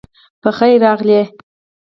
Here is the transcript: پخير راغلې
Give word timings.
پخير 0.41 0.77
راغلې 0.83 1.21